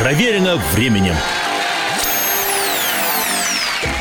[0.00, 1.14] Проверено временем.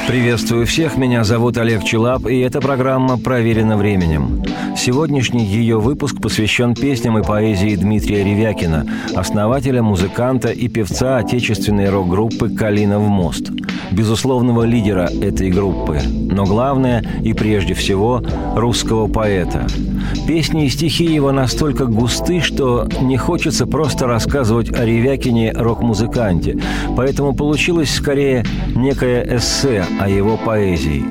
[0.07, 4.43] Приветствую всех, меня зовут Олег Челап, и эта программа «Проверена временем».
[4.77, 8.85] Сегодняшний ее выпуск посвящен песням и поэзии Дмитрия Ревякина,
[9.15, 13.49] основателя, музыканта и певца отечественной рок-группы «Калинов мост»,
[13.95, 18.21] безусловного лидера этой группы, но главное и прежде всего
[18.55, 19.67] русского поэта.
[20.27, 26.57] Песни и стихи его настолько густы, что не хочется просто рассказывать о Ревякине рок-музыканте,
[26.95, 28.45] поэтому получилось скорее
[28.75, 31.03] некое эссе о его поэзии.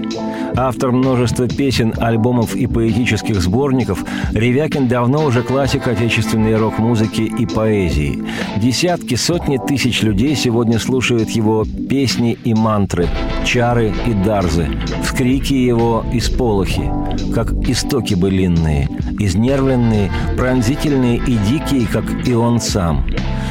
[0.56, 8.22] Автор множества песен, альбомов и поэтических сборников, Ревякин давно уже классик отечественной рок-музыки и поэзии.
[8.56, 13.08] Десятки, сотни тысяч людей сегодня слушают его песни и мантры,
[13.44, 14.68] чары и дарзы,
[15.02, 16.88] вскрики его и сполохи,
[17.34, 23.04] как истоки былинные, изнервленные, пронзительные и дикие, как и он сам,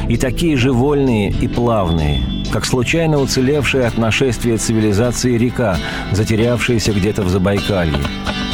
[0.08, 2.20] и такие же вольные и плавные–
[2.54, 5.76] как случайно уцелевшая от нашествия цивилизации река,
[6.12, 7.98] затерявшаяся где-то в Забайкалье.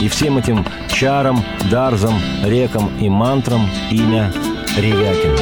[0.01, 4.33] И всем этим чарам, дарзам, рекам и мантрам имя
[4.75, 5.37] Ревякин.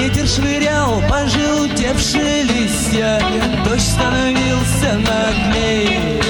[0.00, 3.20] Ветер швырял пожелтевшие листья,
[3.66, 6.22] Дождь становился наглей.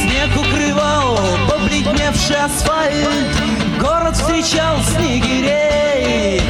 [0.00, 1.18] Снег укрывал
[1.50, 3.08] побледневший асфальт,
[3.80, 6.40] Город встречал снегирей.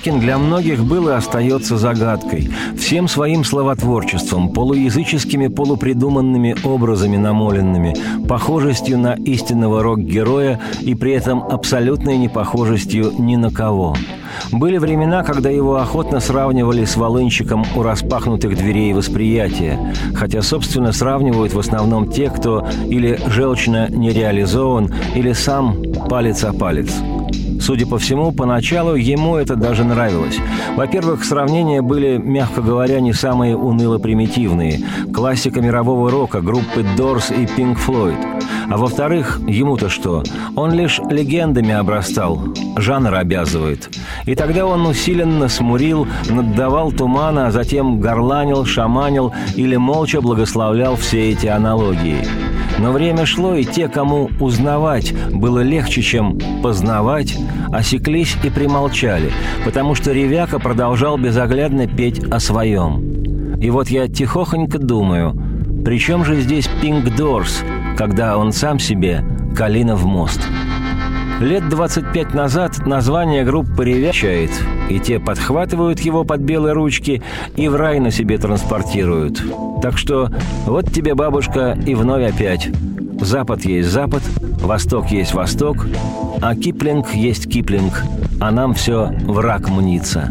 [0.00, 2.48] Ревякин для многих был и остается загадкой.
[2.78, 7.94] Всем своим словотворчеством, полуязыческими полупридуманными образами намоленными,
[8.26, 13.94] похожестью на истинного рок-героя и при этом абсолютной непохожестью ни на кого.
[14.50, 21.52] Были времена, когда его охотно сравнивали с волынщиком у распахнутых дверей восприятия, хотя, собственно, сравнивают
[21.52, 25.76] в основном те, кто или желчно не реализован, или сам
[26.08, 26.90] палец о палец.
[27.70, 30.36] Судя по всему, поначалу ему это даже нравилось.
[30.74, 34.80] Во-первых, сравнения были, мягко говоря, не самые уныло-примитивные.
[35.14, 38.18] Классика мирового рока, группы Doors и Pink Floyd.
[38.68, 40.24] А во-вторых, ему-то что?
[40.56, 42.42] Он лишь легендами обрастал.
[42.76, 43.88] Жанр обязывает.
[44.26, 51.30] И тогда он усиленно смурил, наддавал тумана, а затем горланил, шаманил или молча благословлял все
[51.30, 52.26] эти аналогии.
[52.80, 57.36] Но время шло, и те, кому узнавать было легче, чем познавать,
[57.70, 59.30] осеклись и примолчали,
[59.64, 63.56] потому что Ревяка продолжал безоглядно петь о своем.
[63.60, 65.36] И вот я тихохонько думаю,
[65.84, 67.62] при чем же здесь Пинк Дорс,
[67.98, 69.22] когда он сам себе
[69.54, 70.40] «Калинов мост»?
[71.40, 74.50] Лет 25 назад название группы ревячает,
[74.90, 77.22] и те подхватывают его под белые ручки
[77.56, 79.42] и в рай на себе транспортируют.
[79.80, 80.28] Так что
[80.66, 82.68] вот тебе, бабушка, и вновь опять.
[83.22, 84.22] Запад есть Запад,
[84.60, 85.86] Восток есть Восток,
[86.42, 88.02] а Киплинг есть Киплинг,
[88.38, 90.30] а нам все враг мнится.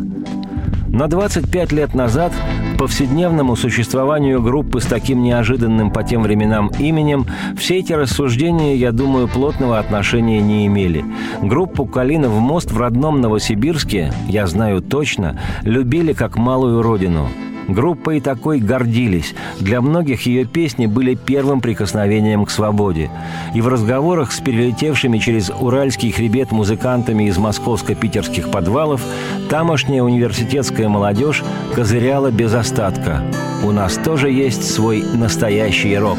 [0.91, 2.33] Но 25 лет назад
[2.77, 7.25] повседневному существованию группы с таким неожиданным по тем временам именем
[7.57, 11.03] все эти рассуждения, я думаю, плотного отношения не имели.
[11.41, 17.29] Группу «Калинов мост» в родном Новосибирске, я знаю точно, любили как малую родину–
[17.69, 19.35] Группой такой гордились.
[19.59, 23.11] Для многих ее песни были первым прикосновением к свободе.
[23.53, 29.01] И в разговорах с перелетевшими через Уральский хребет музыкантами из московско-питерских подвалов
[29.49, 31.43] тамошняя университетская молодежь
[31.75, 33.21] козыряла без остатка.
[33.63, 36.17] У нас тоже есть свой настоящий рок.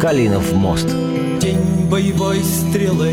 [0.00, 0.88] Калинов мост.
[1.40, 3.12] День боевой стрелы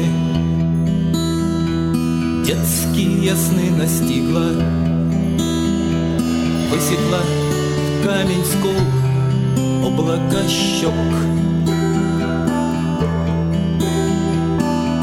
[2.45, 4.51] Детские сны настигла
[6.71, 7.47] Высекла
[8.07, 8.80] камень скул,
[9.86, 10.94] облака щек.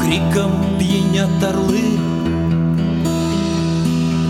[0.01, 1.85] Криком пьянят орлы,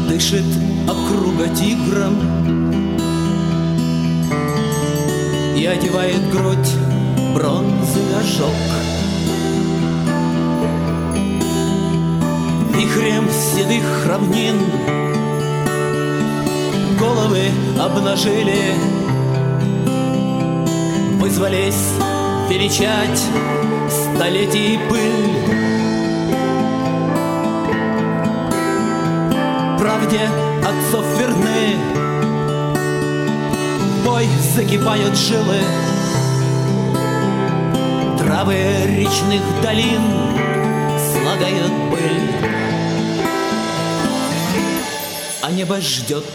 [0.10, 0.44] дышит
[0.90, 2.16] округа тигром
[5.56, 6.74] И одевает грудь
[7.34, 8.62] бронзы ожог.
[12.74, 15.15] Вихрем седых равнин
[16.98, 18.74] головы обнажили,
[21.20, 21.94] Вызвались
[22.50, 23.24] величать
[23.90, 25.36] столетий пыль.
[29.80, 30.30] Правде
[30.64, 31.78] отцов верны,
[34.06, 35.60] бой закипают жилы,
[38.20, 38.56] Травы
[38.88, 40.04] речных долин
[41.12, 42.32] слагают пыль.
[45.42, 46.26] А небо ждет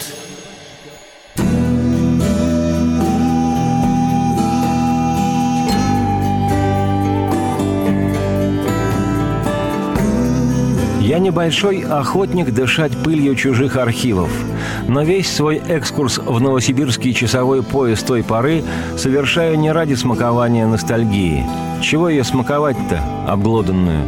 [11.22, 14.31] небольшой охотник дышать пылью чужих архивов,
[14.88, 18.64] но весь свой экскурс в новосибирский часовой пояс той поры
[18.96, 21.44] совершаю не ради смакования ностальгии.
[21.82, 24.06] Чего ее смаковать-то, обглоданную?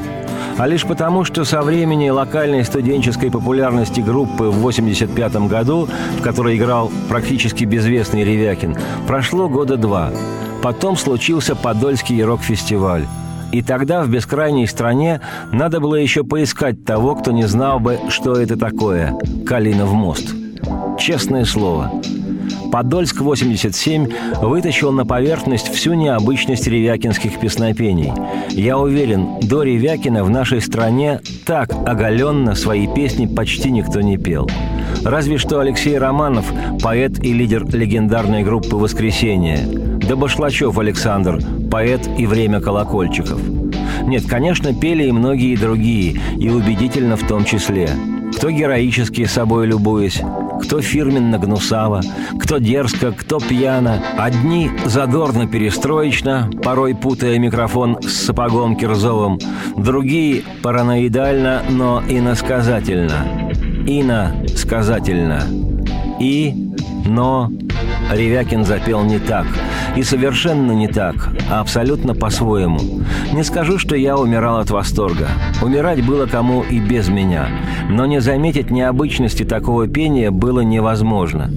[0.58, 5.88] а лишь потому, что со времени локальной студенческой популярности группы в 1985 году,
[6.18, 8.76] в которой играл практически безвестный Ревякин,
[9.06, 10.10] прошло года два.
[10.62, 13.06] Потом случился Подольский рок-фестиваль.
[13.52, 15.20] И тогда в бескрайней стране
[15.52, 19.14] надо было еще поискать того, кто не знал бы, что это такое–
[19.46, 20.34] Калинов мост.
[20.98, 21.92] Честное слово.
[22.72, 28.12] Подольск-87 вытащил на поверхность всю необычность ревякинских песнопений.
[28.48, 34.48] Я уверен, до Ревякина в нашей стране так оголенно свои песни почти никто не пел.
[35.04, 36.46] Разве что Алексей Романов,
[36.82, 39.58] поэт и лидер легендарной группы «Воскресенье»,
[40.08, 41.40] да Башлачев Александр,
[41.72, 43.40] поэт и время колокольчиков.
[44.02, 47.88] Нет, конечно, пели и многие другие, и убедительно в том числе.
[48.36, 50.20] Кто героически собой любуясь,
[50.62, 52.02] кто фирменно гнусаво,
[52.38, 54.02] кто дерзко, кто пьяно.
[54.18, 59.38] Одни задорно перестроечно, порой путая микрофон с сапогом Кирзовым,
[59.74, 63.50] другие параноидально, но иносказательно.
[63.86, 65.42] Иносказательно.
[66.20, 66.54] И,
[67.06, 67.50] но,
[68.12, 69.46] Ревякин запел не так–
[69.96, 73.02] и совершенно не так, а абсолютно по-своему.
[73.32, 75.28] Не скажу, что я умирал от восторга.
[75.62, 77.48] Умирать было кому и без меня.
[77.88, 81.50] Но не заметить необычности такого пения было невозможно.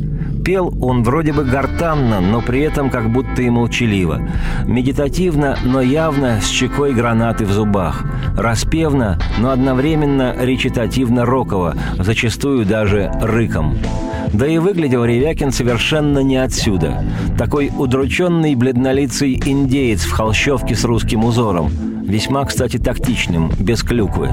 [0.45, 4.21] Пел он вроде бы гортанно, но при этом как будто и молчаливо.
[4.67, 8.05] Медитативно, но явно с чекой гранаты в зубах.
[8.37, 13.75] Распевно, но одновременно речитативно-роково, зачастую даже рыком.
[14.33, 17.03] Да и выглядел Ревякин совершенно не отсюда.
[17.39, 21.94] Такой удрученный бледнолицый индеец в холщовке с русским узором.
[22.07, 24.29] Весьма, кстати, тактичным, без клюквы.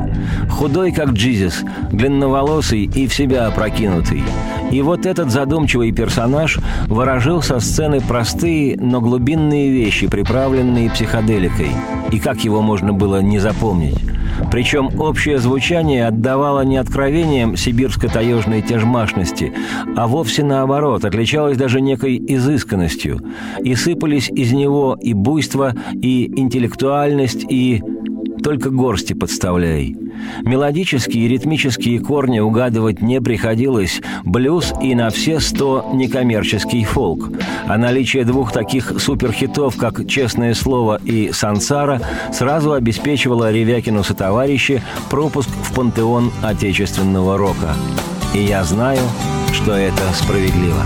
[0.51, 4.23] Худой, как Джизис, длинноволосый и в себя опрокинутый.
[4.71, 11.71] И вот этот задумчивый персонаж выражил со сцены простые, но глубинные вещи, приправленные психоделикой.
[12.11, 13.99] И как его можно было не запомнить?
[14.51, 19.53] Причем общее звучание отдавало не откровением сибирско-таежной тяжмашности,
[19.97, 23.21] а вовсе наоборот, отличалось даже некой изысканностью.
[23.63, 27.83] И сыпались из него и буйство, и интеллектуальность, и
[28.43, 29.97] только горсти подставляй.
[30.43, 37.31] Мелодические и ритмические корни угадывать не приходилось, блюз и на все сто некоммерческий фолк.
[37.67, 42.01] А наличие двух таких суперхитов, как «Честное слово» и «Сансара»,
[42.33, 47.75] сразу обеспечивало Ревякину со товарищи пропуск в пантеон отечественного рока.
[48.35, 49.03] И я знаю,
[49.53, 50.83] что это справедливо.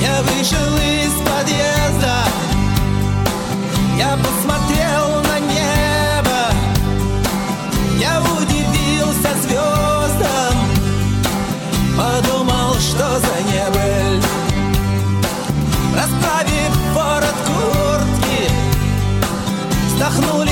[0.00, 2.14] Я вышел из подъезда,
[3.98, 4.41] я посмотрел
[20.02, 20.42] вздохнул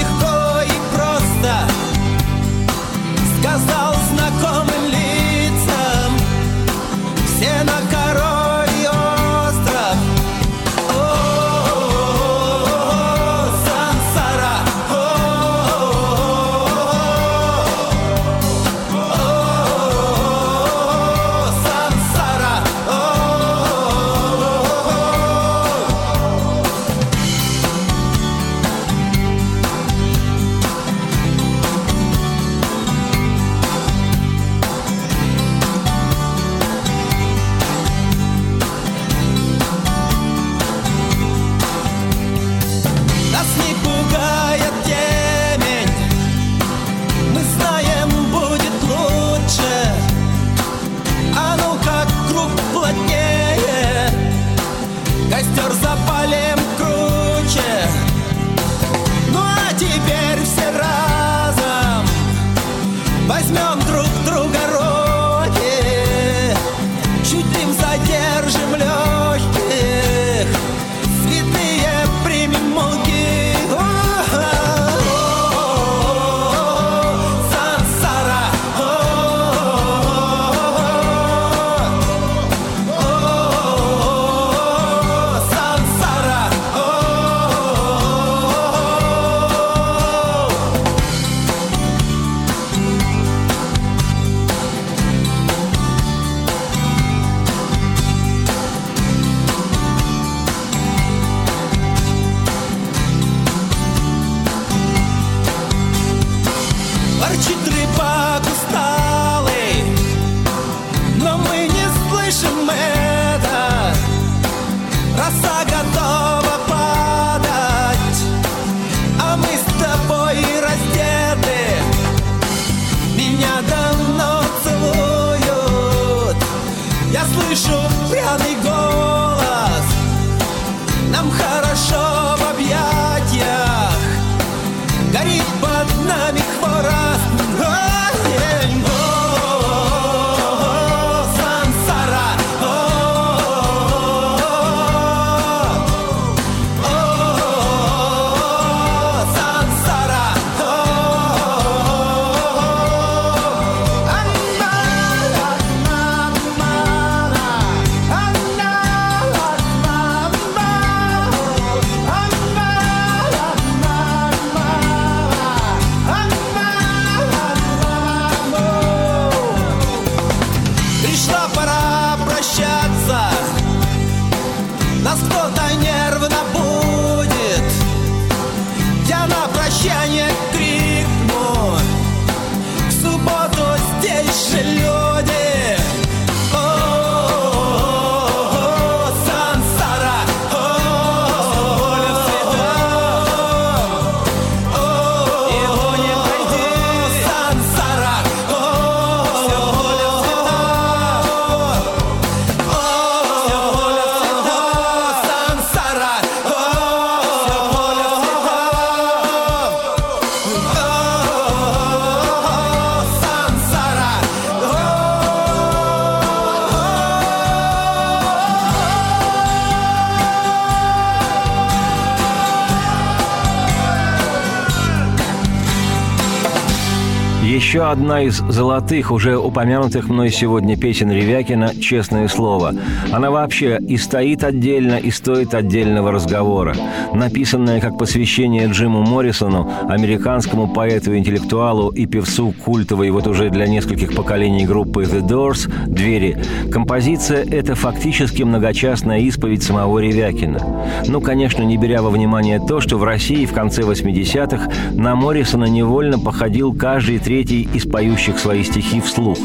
[227.90, 232.72] одна из золотых, уже упомянутых мной сегодня песен Ревякина «Честное слово».
[233.10, 236.76] Она вообще и стоит отдельно, и стоит отдельного разговора.
[237.12, 244.64] Написанная как посвящение Джиму Моррисону, американскому поэту-интеллектуалу и певцу культовой вот уже для нескольких поколений
[244.64, 246.38] группы The Doors «Двери»,
[246.70, 250.60] композиция– это фактически многочастная исповедь самого Ревякина.
[251.08, 255.64] Ну, конечно, не беря во внимание то, что в России в конце 80-х на Моррисона
[255.64, 259.38] невольно походил каждый третий из поющих свои стихи вслух.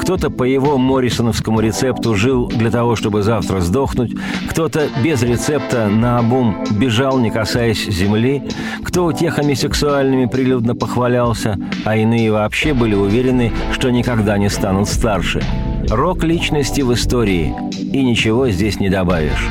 [0.00, 4.12] Кто-то по его моррисоновскому рецепту жил для того, чтобы завтра сдохнуть,
[4.48, 8.42] кто-то без рецепта на обум бежал, не касаясь земли,
[8.82, 15.40] кто утехами сексуальными прилюдно похвалялся, а иные вообще были уверены, что никогда не станут старше.
[15.88, 19.48] Рок личности в истории, и ничего здесь не добавишь.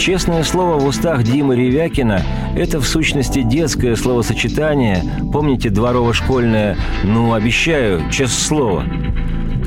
[0.00, 2.22] Честное слово в устах Димы Ревякина–
[2.56, 8.84] это в сущности детское словосочетание, помните дворово-школьное «ну, обещаю, честное слово».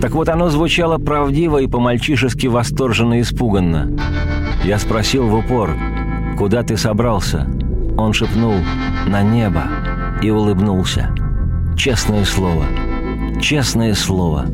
[0.02, 3.96] Так вот, оно звучало правдиво и по-мальчишески восторженно испуганно.
[4.64, 5.78] Я спросил в упор,
[6.36, 7.48] «Куда ты собрался?»
[7.96, 8.56] Он шепнул,
[9.06, 9.66] «На небо»
[10.24, 11.14] и улыбнулся.
[11.78, 12.66] Честное слово,
[13.40, 14.48] честное слово.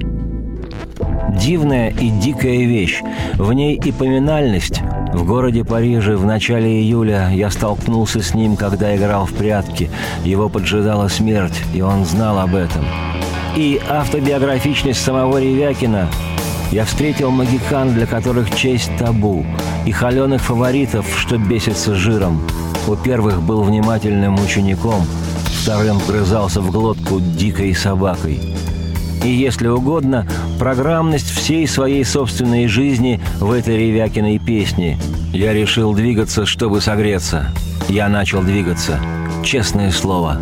[1.41, 3.01] Дивная и дикая вещь.
[3.35, 4.81] В ней и поминальность,
[5.13, 9.89] в городе Париже в начале июля я столкнулся с ним, когда играл в прятки.
[10.23, 12.85] Его поджидала смерть, и он знал об этом.
[13.55, 16.07] И автобиографичность самого Ревякина
[16.71, 19.45] я встретил магикан, для которых честь табу,
[19.85, 22.41] и холеных фаворитов, что бесятся жиром.
[22.87, 25.05] У первых был внимательным учеником,
[25.61, 28.39] вторым вгрызался в глотку дикой собакой–
[29.23, 30.27] и, если угодно,
[30.59, 34.97] программность всей своей собственной жизни в этой Ревякиной песне.
[35.33, 37.53] Я решил двигаться, чтобы согреться.
[37.87, 38.99] Я начал двигаться.
[39.43, 40.39] Честное слово.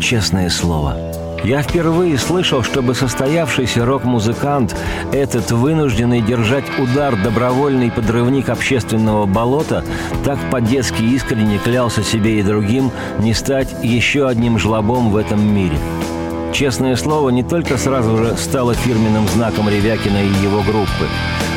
[0.00, 0.96] Честное слово.
[1.42, 4.76] Я впервые слышал, чтобы состоявшийся рок-музыкант,
[5.10, 9.82] этот вынужденный держать удар добровольный подрывник общественного болота,
[10.24, 15.78] так по-детски искренне клялся себе и другим не стать еще одним жлобом в этом мире.
[16.52, 21.06] Честное слово не только сразу же стало фирменным знаком Ревякина и его группы.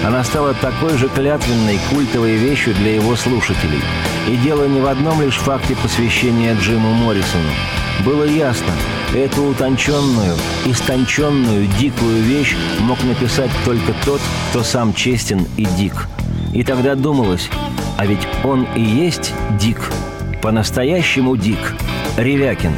[0.05, 3.81] Она стала такой же клятвенной, культовой вещью для его слушателей.
[4.29, 7.49] И дело не в одном лишь факте посвящения Джиму Моррисону.
[8.05, 8.71] Было ясно,
[9.15, 16.07] эту утонченную, истонченную, дикую вещь мог написать только тот, кто сам честен и дик.
[16.53, 17.49] И тогда думалось,
[17.97, 19.91] а ведь он и есть дик,
[20.41, 21.75] по-настоящему дик,
[22.17, 22.73] Ревякин.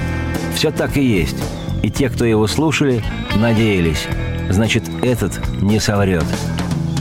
[0.56, 1.38] Все так и есть
[1.86, 3.04] и те, кто его слушали,
[3.36, 4.08] надеялись.
[4.50, 6.26] Значит, этот не соврет.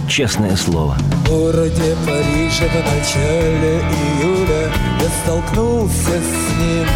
[0.09, 0.95] Честное слово.
[0.95, 3.81] В городе Париже в начале
[4.21, 4.71] июля
[5.01, 6.87] Я столкнулся с ним,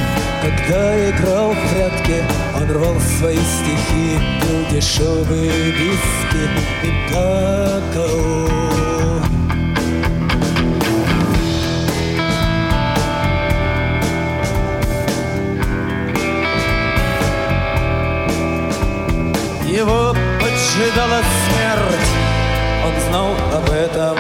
[0.43, 2.23] когда играл в прятки
[2.57, 6.45] Он рвал свои стихи, пил дешевые виски
[6.85, 8.88] и плакал
[20.99, 22.11] поджидала смерть.
[22.85, 24.19] Он знал об этом.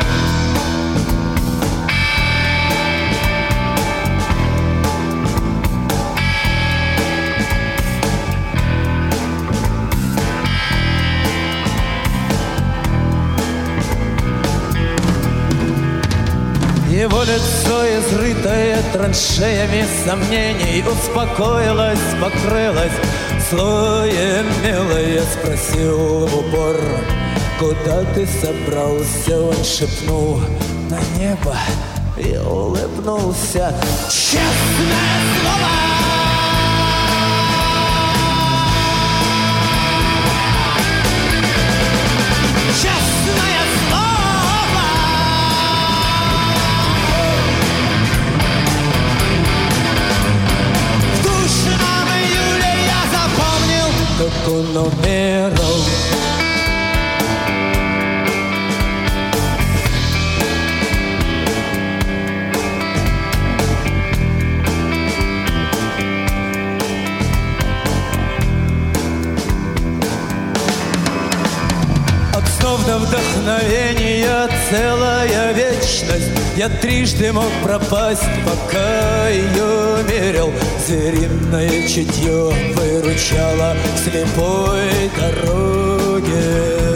[16.91, 23.18] Его лицо, изрытое траншеями сомнений, Успокоилось, покрылось
[23.49, 26.77] слоем милое Спросил в упор,
[27.59, 29.41] куда ты собрался?
[29.41, 30.41] Он шепнул
[30.91, 31.57] на небо
[32.17, 33.75] и улыбнулся
[34.09, 35.98] Честное слово!
[54.73, 55.69] Número.
[72.35, 80.53] От снов до вдохновения целая вечность Я трижды мог пропасть, пока ее мерил.
[80.85, 86.89] Звериное чутье выручало в слепой дороге.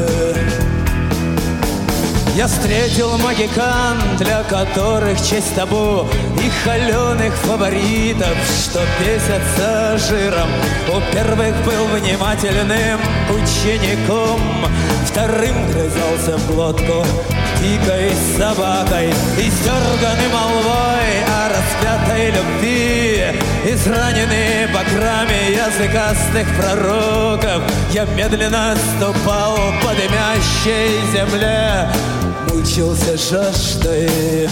[2.34, 6.08] Я встретил магикан, для которых честь табу
[6.42, 10.48] И холеных фаворитов, что бесятся жиром.
[10.88, 12.98] У первых был внимательным
[13.30, 14.40] учеником
[15.06, 17.04] Вторым грызался в глотку
[17.62, 23.24] дикой собакой И стерганный молвой о распятой любви
[23.64, 31.88] Израненный баграми языкастых пророков Я медленно ступал по дымящей земле
[32.48, 34.48] Мучился жаждой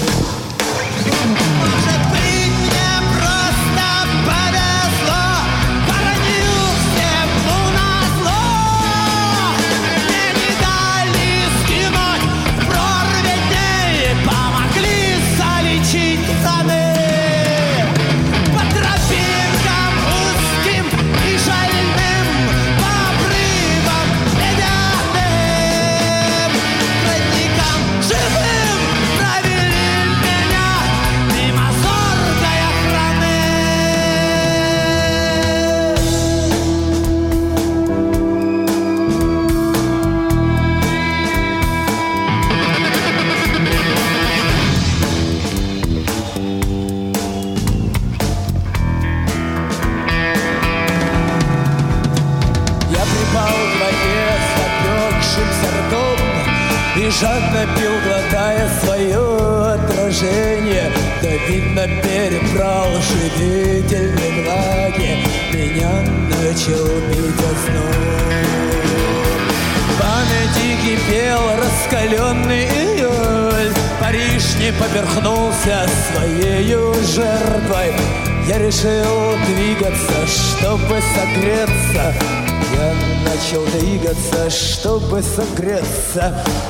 [86.12, 86.69] согреться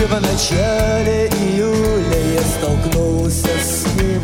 [0.00, 4.22] Париже в начале июля я столкнулся с ним.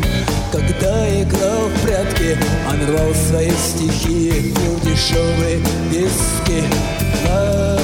[0.51, 2.37] Когда играл в прятки,
[2.67, 5.59] он рвал свои стихи Пил дешевые
[5.89, 6.63] виски
[7.23, 7.77] на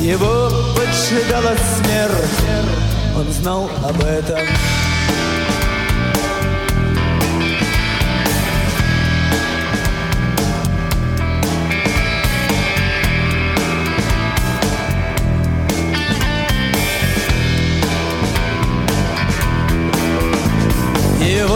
[0.00, 2.44] Его поджидала смерть,
[3.16, 4.46] он знал об этом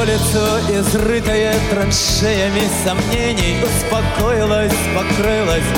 [0.08, 5.70] лицо, изрытое траншеями сомнений, Успокоилось, покрылось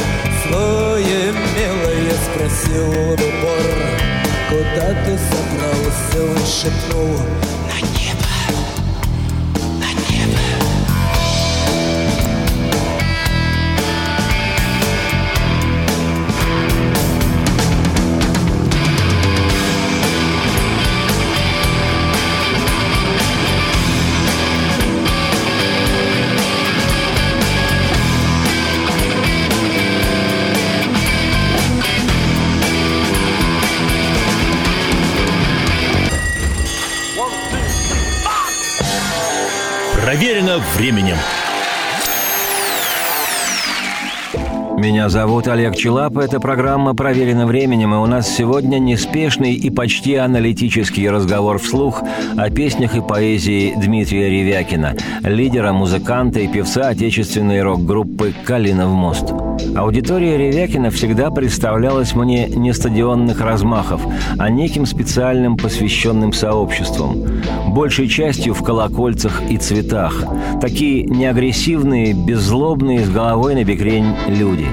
[0.43, 3.65] слоем мелое, Спросил в упор,
[4.49, 7.19] куда ты собрался, Он шепнул,
[40.21, 41.17] Проверено временем.
[44.81, 46.17] Меня зовут Олег Челап.
[46.17, 52.03] Это программа «Проверено временем», и у нас сегодня неспешный и почти аналитический разговор вслух
[52.39, 59.35] о песнях и поэзии Дмитрия Ревякина, лидера, музыканта и певца отечественной рок-группы «Калинов мост».
[59.77, 64.01] Аудитория Ревякина всегда представлялась мне не стадионных размахов,
[64.39, 67.23] а неким специальным посвященным сообществом.
[67.69, 70.25] Большей частью в колокольцах и цветах.
[70.61, 74.70] Такие неагрессивные, беззлобные, с головой на бекрень люди.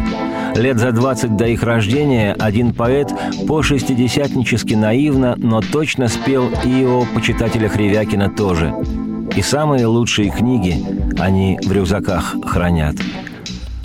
[0.56, 3.14] Лет за 20 до их рождения один поэт
[3.48, 8.74] по-шестидесятнически наивно, но точно спел и о почитателях Ревякина тоже.
[9.36, 10.84] И самые лучшие книги
[11.20, 12.96] они в рюкзаках хранят.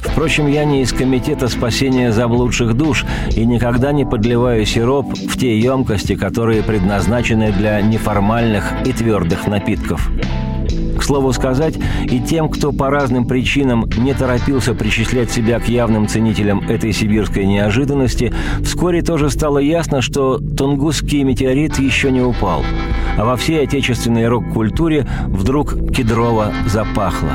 [0.01, 5.59] Впрочем, я не из комитета спасения заблудших душ и никогда не подливаю сироп в те
[5.59, 10.11] емкости, которые предназначены для неформальных и твердых напитков.
[11.03, 16.07] К слову сказать, и тем, кто по разным причинам не торопился причислять себя к явным
[16.07, 22.63] ценителям этой сибирской неожиданности, вскоре тоже стало ясно, что тунгусский метеорит еще не упал,
[23.19, 27.33] а во всей отечественной рок-культуре вдруг кедрово запахло.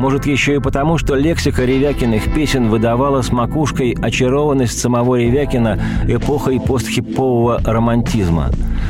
[0.00, 6.58] Может, еще и потому, что лексика Ревякиных песен выдавала с макушкой очарованность самого Ревякина эпохой
[6.58, 8.48] постхипового романтизма.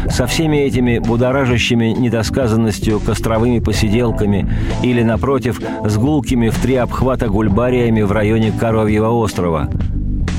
[0.09, 4.49] Со всеми этими будоражащими недосказанностью костровыми посиделками
[4.85, 9.69] или, напротив, с гулкими в три обхвата гульбариями в районе Коровьего острова.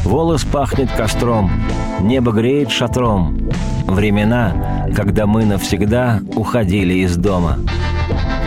[0.06, 1.52] Волос пахнет костром,
[2.00, 3.50] небо греет шатром.
[3.88, 7.58] Времена, когда мы навсегда уходили из дома–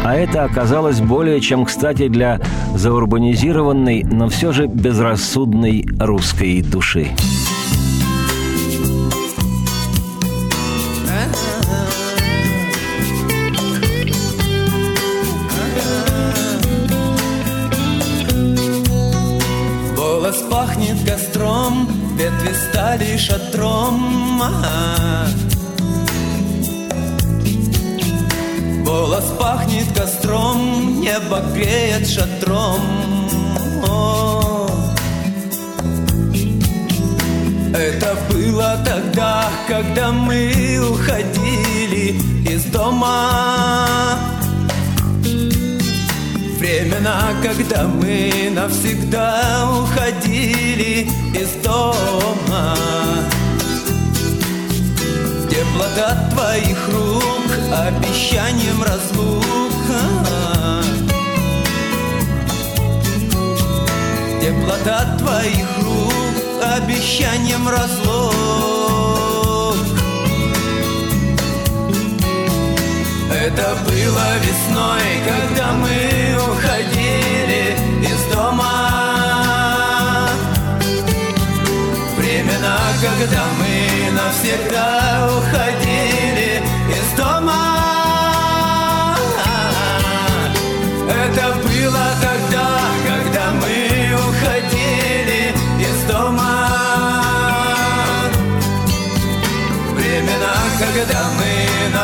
[0.05, 2.39] а это оказалось более чем кстати для
[2.75, 7.11] заурбанизированной, но все же безрассудной русской души.
[19.97, 21.89] Голос пахнет костром,
[22.19, 24.43] ветви стали шатром.
[24.43, 24.84] А-а-а.
[32.05, 32.81] Греет шатром.
[37.75, 44.19] Это было тогда, когда мы уходили из дома.
[46.59, 52.77] Времена, когда мы навсегда уходили из дома.
[55.51, 57.25] Теплота твоих рук
[57.73, 59.64] обещанием разлука
[64.65, 66.15] Теплота твоих рук
[66.75, 68.35] обещанием разлук
[73.31, 75.99] Это было весной, когда мы
[76.51, 80.31] уходили из дома.
[82.17, 85.84] Времена, когда мы навсегда уходили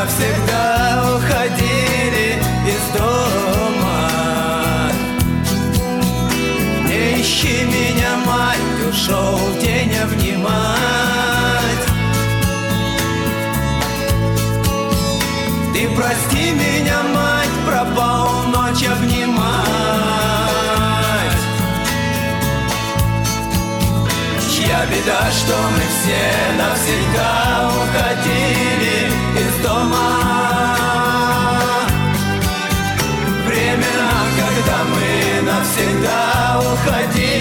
[0.01, 4.09] навсегда уходили из дома.
[6.87, 11.83] Не ищи меня, мать, ушел день обнимать.
[15.73, 19.61] Ты прости меня, мать, пропал ночь обнимать.
[24.51, 26.23] Чья беда, что мы все
[26.57, 30.75] навсегда уходили из дома.
[33.47, 37.40] Времена, когда мы навсегда уходили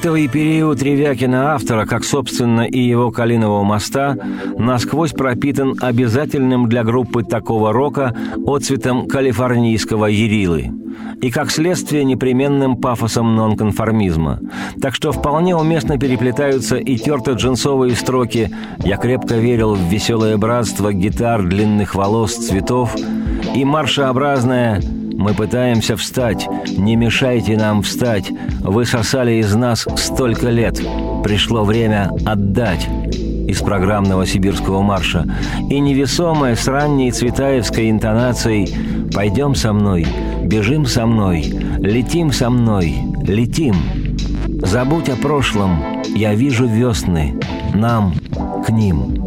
[0.00, 4.16] Стартовый период Ревякина автора, как, собственно, и его «Калинового моста»,
[4.56, 10.70] насквозь пропитан обязательным для группы такого рока отцветом калифорнийского Ерилы
[11.20, 14.40] и, как следствие, непременным пафосом нонконформизма.
[14.80, 21.42] Так что вполне уместно переплетаются и терто-джинсовые строки «Я крепко верил в веселое братство гитар,
[21.42, 22.96] длинных волос, цветов»
[23.54, 24.80] и маршеобразное
[25.20, 26.48] мы пытаемся встать.
[26.78, 28.32] Не мешайте нам встать.
[28.60, 30.80] Вы сосали из нас столько лет.
[31.22, 32.88] Пришло время отдать
[33.46, 35.26] из программного сибирского марша.
[35.68, 40.06] И невесомое с ранней цветаевской интонацией «Пойдем со мной,
[40.42, 41.42] бежим со мной,
[41.80, 43.76] летим со мной, летим».
[44.62, 47.38] Забудь о прошлом, я вижу весны,
[47.74, 48.14] нам
[48.66, 49.26] к ним.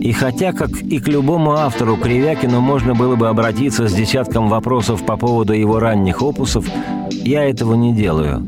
[0.00, 5.04] И хотя, как и к любому автору, Кривякину можно было бы обратиться с десятком вопросов
[5.04, 6.64] по поводу его ранних опусов,
[7.10, 8.46] я этого не делаю.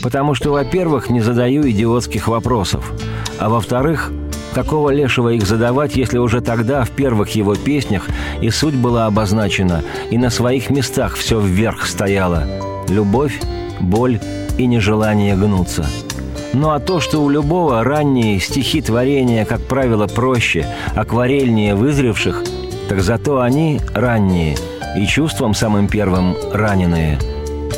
[0.00, 2.92] Потому что, во-первых, не задаю идиотских вопросов,
[3.40, 4.12] а во-вторых,
[4.54, 8.08] какого лешего их задавать, если уже тогда, в первых его песнях,
[8.40, 12.46] и суть была обозначена, и на своих местах все вверх стояло.
[12.88, 13.40] Любовь,
[13.80, 14.20] боль
[14.56, 15.84] и нежелание гнуться–
[16.52, 22.44] ну а то, что у любого ранние стихи творения, как правило, проще, акварельнее вызревших,
[22.88, 24.56] так зато они ранние
[24.96, 27.18] и чувством самым первым раненые.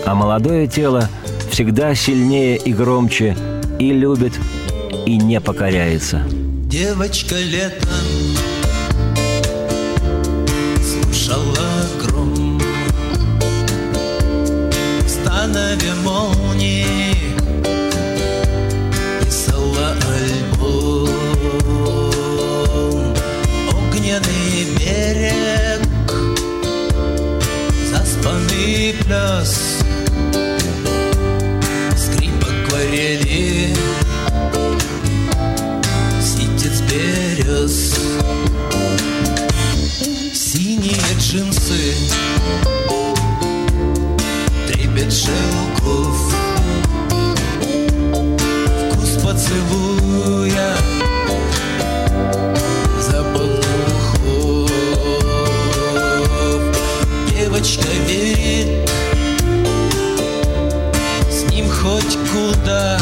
[0.04, 1.08] А молодое тело
[1.50, 3.37] всегда сильнее и громче
[3.78, 4.32] и любит,
[5.06, 6.22] и не покоряется.
[6.66, 7.88] Девочка летом
[29.07, 29.78] пляс
[31.96, 33.74] Скрип акварели
[36.20, 37.94] Ситец берез.
[40.33, 41.94] Синие джинсы
[44.66, 46.35] Трепет шелков
[48.90, 50.84] Вкус поцелуя
[62.04, 62.98] хоть куда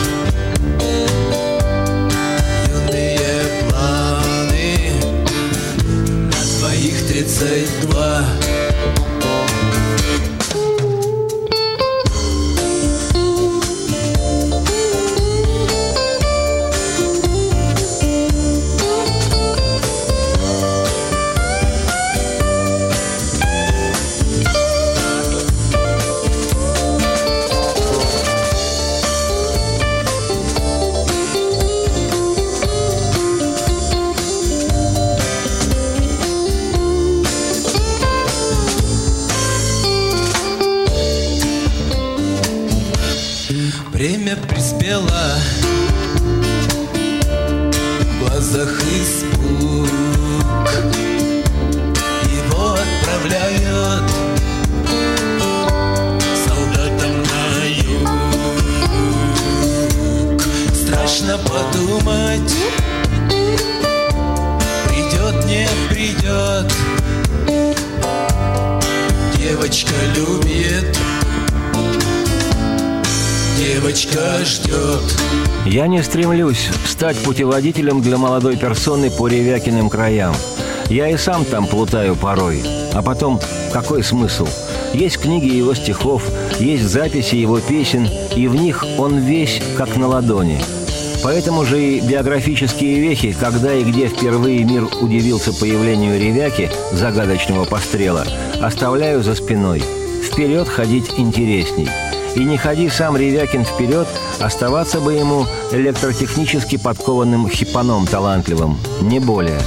[75.65, 80.35] Я не стремлюсь стать путеводителем для молодой персоны по Ревякиным краям.
[80.89, 82.63] Я и сам там плутаю порой.
[82.93, 83.41] А потом,
[83.73, 84.49] какой смысл?
[84.93, 86.25] Есть книги его стихов,
[86.59, 90.61] есть записи его песен, и в них он весь как на ладони.
[91.23, 98.27] Поэтому же и биографические вехи, когда и где впервые мир удивился появлению Ревяки, загадочного пострела,
[98.61, 99.83] оставляю за спиной.
[100.23, 101.89] Вперед ходить интересней–
[102.35, 104.09] и не ходи сам Ревякин вперед,
[104.41, 109.61] оставаться бы ему электротехнически подкованным хипаном талантливым, не более.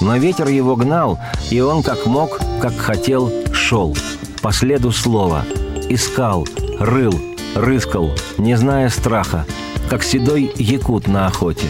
[0.00, 1.18] Но ветер его гнал,
[1.50, 3.96] и он как мог, как хотел, шел.
[4.42, 5.44] По следу слова.
[5.88, 6.46] Искал,
[6.78, 7.12] рыл,
[7.56, 9.44] рыскал, не зная страха,
[9.88, 11.66] как седой якут на охоте.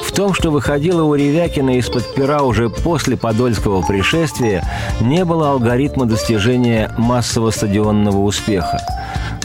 [0.00, 4.64] В том, что выходило у Ревякина из-под пера уже после Подольского пришествия,
[5.00, 8.80] не было алгоритма достижения массового стадионного успеха–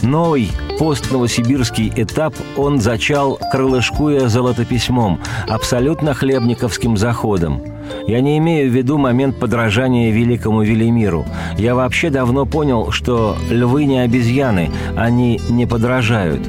[0.02, 0.50] Новый
[0.80, 7.62] пост-новосибирский этап он зачал, крылышкуя золотописьмом, абсолютно хлебниковским заходом.
[8.08, 11.24] Я не имею в виду момент подражания великому Велимиру.
[11.56, 16.40] Я вообще давно понял, что львы не обезьяны, они не подражают.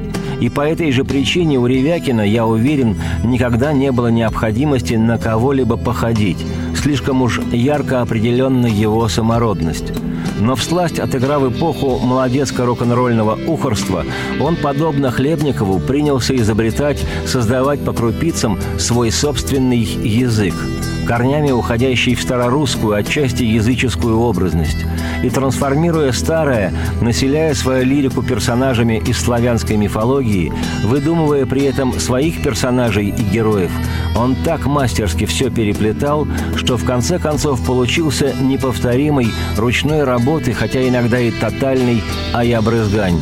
[0.43, 5.77] И по этой же причине у Ревякина, я уверен, никогда не было необходимости на кого-либо
[5.77, 6.37] походить.
[6.75, 9.93] Слишком уж ярко определенна его самородность.
[10.41, 14.03] Но всласть отыграв эпоху молодецко-рок-н-ролльного ухорства,
[14.41, 20.55] он, подобно Хлебникову, принялся изобретать, создавать по крупицам свой собственный язык–
[21.05, 24.85] корнями уходящий в старорусскую, отчасти языческую образность,
[25.23, 30.51] и трансформируя старое, населяя свою лирику персонажами из славянской мифологии,
[30.83, 33.71] выдумывая при этом своих персонажей и героев,
[34.15, 39.27] он так мастерски все переплетал, что в конце концов получился неповторимый
[39.57, 43.19] ручной работы, хотя иногда и тотальный аябрызгань.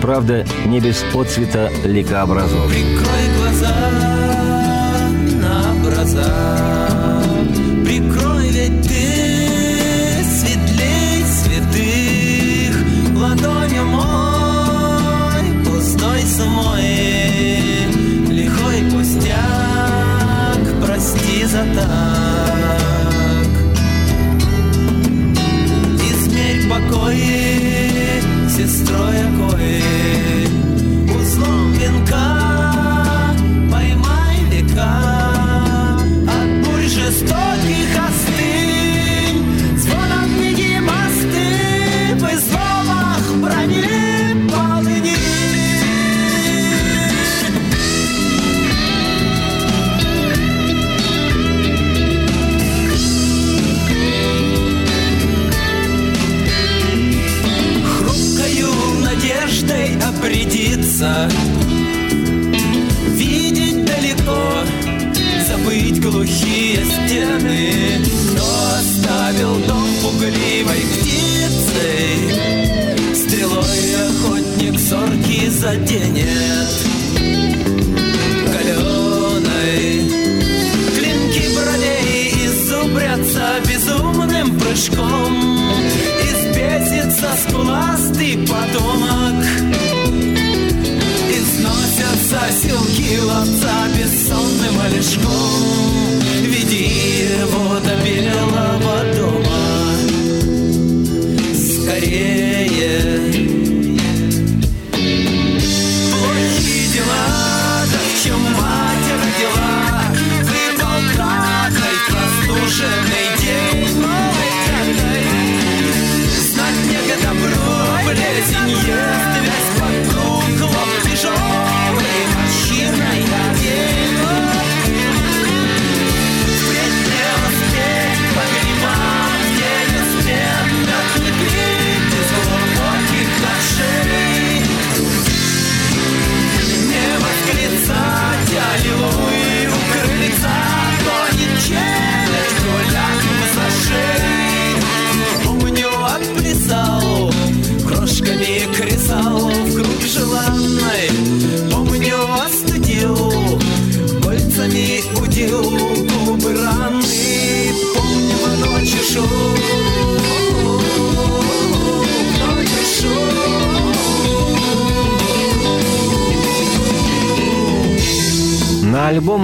[0.00, 2.70] Правда, не без отцвета ликообразов.
[2.70, 3.76] Прикрой глаза
[5.34, 6.69] на образа
[16.40, 17.88] самое
[18.30, 23.50] Лихой пустяк, прости за так.
[26.08, 29.82] Измерь покои, сестрой окои
[31.14, 32.29] Узлом венка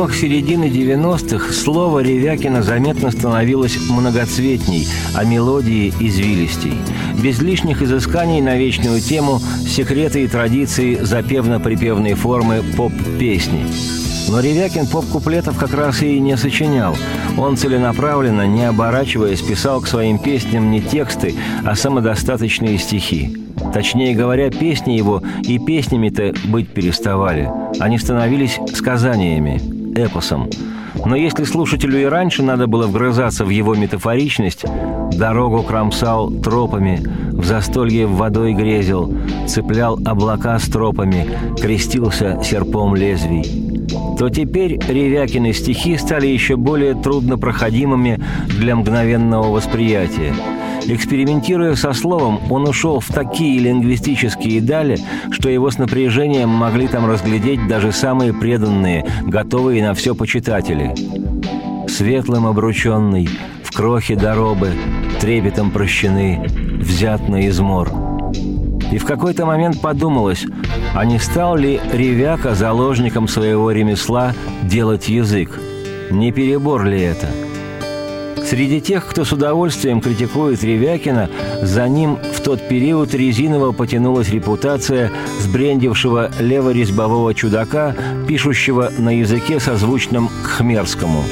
[0.07, 6.75] альбомах середины 90-х слово Ревякина заметно становилось многоцветней, а мелодии– извилистей.
[7.21, 13.67] Без лишних изысканий на вечную тему секреты и традиции запевно-припевной формы поп-песни.
[14.29, 16.97] Но Ревякин поп-куплетов как раз и не сочинял.
[17.37, 21.35] Он целенаправленно, не оборачиваясь, писал к своим песням не тексты,
[21.65, 23.37] а самодостаточные стихи.
[23.73, 27.51] Точнее говоря, песни его и песнями-то быть переставали.
[27.81, 30.49] Они становились сказаниями, эпосом.
[31.05, 34.65] Но если слушателю и раньше надо было вгрызаться в его метафоричность,
[35.13, 39.15] дорогу кромсал тропами, в застолье водой грезил,
[39.47, 41.27] цеплял облака с тропами,
[41.61, 43.87] крестился серпом лезвий,
[44.19, 50.35] то теперь Ревякины стихи стали еще более труднопроходимыми для мгновенного восприятия–
[50.89, 54.99] Экспериментируя со словом, он ушел в такие лингвистические дали,
[55.31, 60.95] что его с напряжением могли там разглядеть даже самые преданные, готовые на все почитатели.
[61.89, 63.29] Светлым обрученный,
[63.65, 64.71] в крохе доробы,
[65.21, 66.47] трепетом прощены,
[66.79, 67.91] взят на измор.
[68.93, 70.47] И в какой-то момент подумалось,
[70.95, 75.59] а не стал ли Ревяка заложником своего ремесла делать язык?
[76.13, 77.27] Не перебор ли это–
[78.45, 81.31] Среди тех, кто с удовольствием критикует Ревякина,
[81.63, 85.11] за ним в тот период резиново потянулась репутация
[85.41, 87.97] сбрендившего леворезьбового чудака,
[88.29, 91.25] пишущего на языке созвучном к хмерскому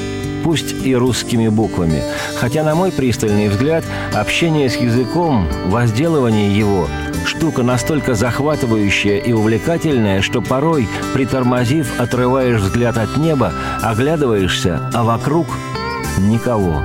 [0.43, 2.03] пусть и русскими буквами.
[2.37, 3.83] Хотя, на мой пристальный взгляд,
[4.13, 6.87] общение с языком, возделывание его–
[7.27, 13.53] штука настолько захватывающая и увлекательная, что порой, притормозив, отрываешь взгляд от неба,
[13.83, 15.47] оглядываешься, а вокруг–
[16.19, 16.83] никого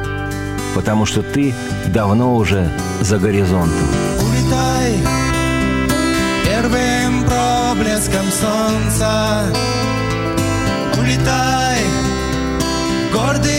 [0.75, 1.53] потому что ты
[1.87, 2.71] давно уже
[3.01, 3.87] за горизонтом.
[4.21, 4.97] Улетай
[6.45, 9.45] первым проблеском солнца,
[10.97, 11.79] улетай,
[13.13, 13.58] гордый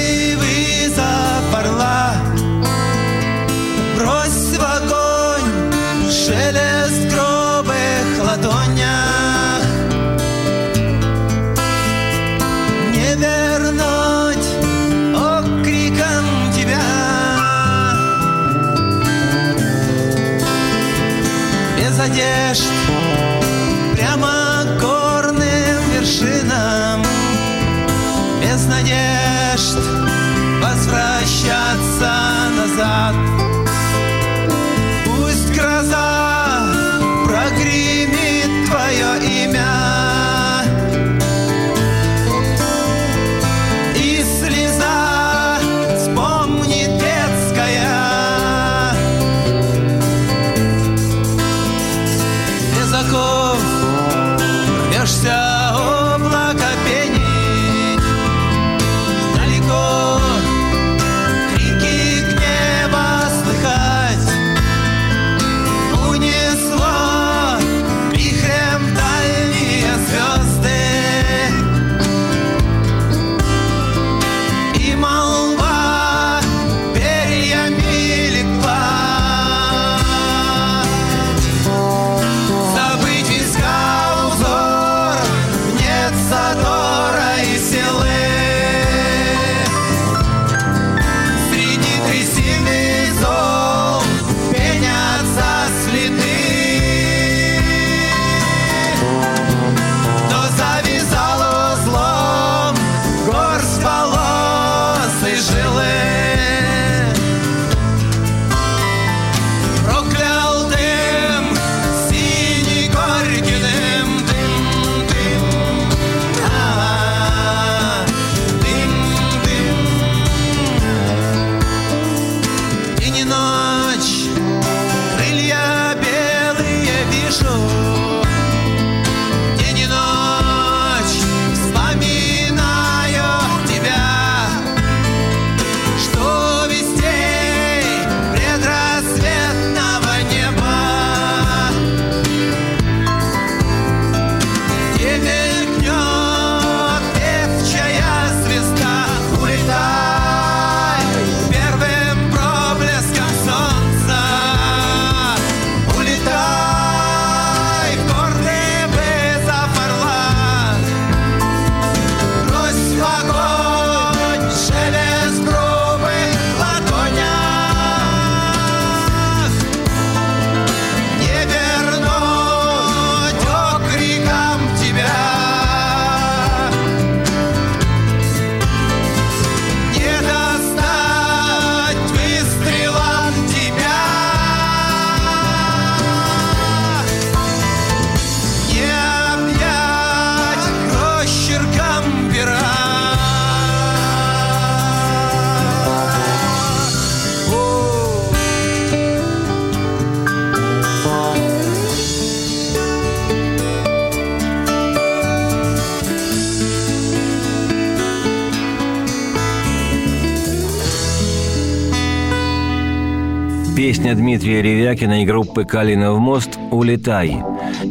[214.41, 217.37] Дмитрия Ревякина и группы «Калинов мост» «Улетай».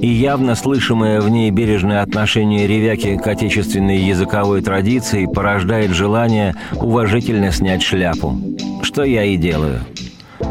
[0.01, 7.51] И явно слышимое в ней бережное отношение Ревяки к отечественной языковой традиции порождает желание уважительно
[7.51, 8.35] снять шляпу.
[8.81, 9.81] Что я и делаю.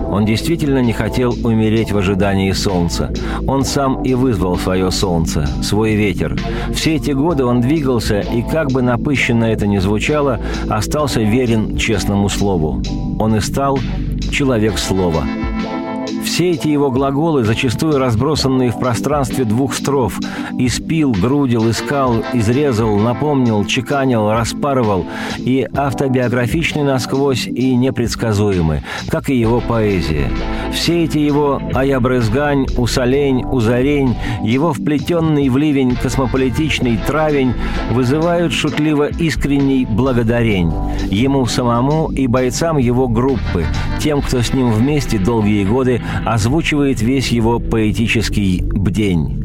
[0.09, 3.13] Он действительно не хотел умереть в ожидании солнца.
[3.49, 6.39] Он сам и вызвал свое солнце, свой ветер.
[6.73, 10.39] Все эти годы он двигался, и как бы напыщенно это ни звучало,
[10.69, 12.85] остался верен честному слову.
[13.19, 13.81] Он и стал
[14.31, 15.25] человек слова.
[16.29, 20.21] Все эти его глаголы, зачастую разбросанные в пространстве двух строф
[20.59, 25.07] «испил», «грудил», «искал», «изрезал», «напомнил», «чеканил», «распарывал»
[25.39, 30.31] и автобиографичны насквозь и непредсказуемы, как и его поэзия.
[30.73, 34.15] Все эти его «аябрызгань», «усолень», «узарень»,
[34.45, 37.55] его вплетенный в ливень космополитичный травень
[37.91, 40.71] вызывают шутливо искренний благодарень
[41.11, 43.65] ему самому и бойцам его группы,
[43.99, 49.45] тем, кто с ним вместе долгие годы озвучивает весь его поэтический бдень.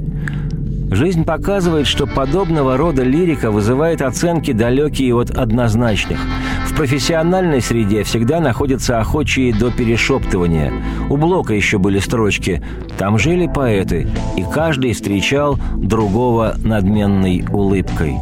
[0.91, 6.19] Жизнь показывает, что подобного рода лирика вызывает оценки далекие от однозначных.
[6.67, 10.71] В профессиональной среде всегда находятся охочие до перешептывания.
[11.09, 12.61] У Блока еще были строчки
[12.99, 14.07] «Там жили поэты,
[14.37, 18.15] и каждый встречал другого надменной улыбкой».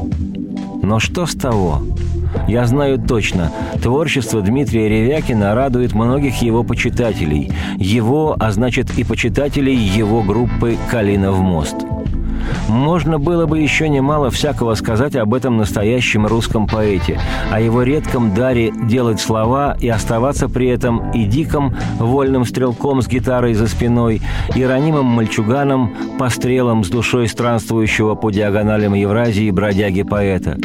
[0.81, 1.81] Но что с того?
[2.47, 3.51] Я знаю точно,
[3.81, 7.51] творчество Дмитрия Ревякина радует многих его почитателей.
[7.77, 11.77] Его, а значит и почитателей его группы «Калинов мост».
[12.67, 17.19] Можно было бы еще немало всякого сказать об этом настоящем русском поэте,
[17.51, 23.07] о его редком даре делать слова и оставаться при этом и диком, вольным стрелком с
[23.07, 24.21] гитарой за спиной,
[24.55, 30.57] и ранимым мальчуганом, пострелом с душой странствующего по диагоналям Евразии бродяги-поэта.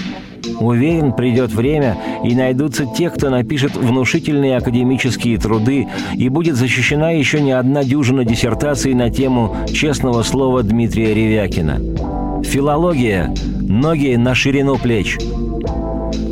[0.61, 7.41] Уверен, придет время, и найдутся те, кто напишет внушительные академические труды, и будет защищена еще
[7.41, 11.81] не одна дюжина диссертаций на тему честного слова Дмитрия Ревякина.
[12.43, 15.19] Филология– ноги на ширину плеч.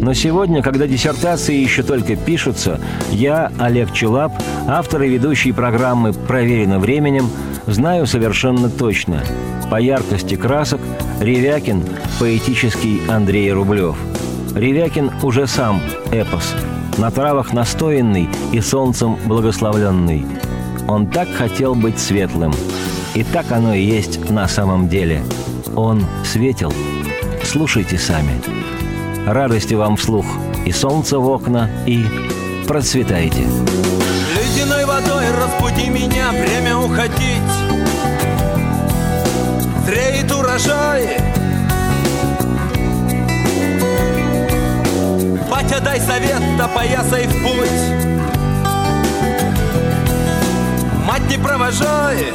[0.01, 2.79] Но сегодня, когда диссертации еще только пишутся,
[3.11, 4.33] я, Олег Челап,
[4.67, 7.31] автор и ведущий программы «Проверено временем»,
[7.67, 9.23] знаю совершенно точно.
[9.71, 10.81] По яркости красок
[11.21, 11.83] Ревякин–
[12.21, 13.97] поэтический Андрей Рублев.
[14.55, 15.81] Ревякин уже сам
[16.13, 16.55] эпос,
[16.99, 20.25] на травах настоянный и солнцем благословленный.
[20.87, 22.53] Он так хотел быть светлым.
[23.15, 25.23] И так оно и есть на самом деле.
[25.77, 26.73] Он светил.
[27.43, 28.41] Слушайте сами.
[29.27, 30.27] Радости вам вслух
[30.67, 32.05] и солнце в окна, и
[32.67, 33.45] процветайте.
[34.37, 37.14] Ледяной водой разбуди меня, время уходить.
[40.55, 41.19] Урожай,
[45.51, 47.71] Батя, дай совет, опоясай в путь.
[51.07, 52.33] Мать не провожай.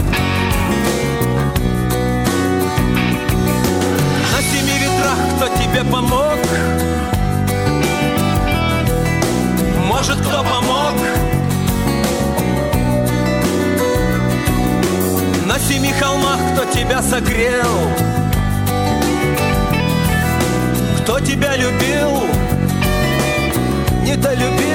[4.32, 6.40] На семи ветрах кто тебе помог?
[9.88, 10.96] Может, кто помог?
[15.46, 18.09] На семи холмах кто тебя согрел
[21.10, 22.22] Кто тебя любил?
[24.04, 24.69] Недолюбил Вместе